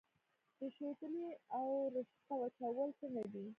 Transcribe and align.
د 0.59 0.61
شوتلې 0.75 1.27
او 1.57 1.65
رشقه 1.95 2.33
وچول 2.39 2.89
څنګه 2.99 3.23
دي؟ 3.33 3.45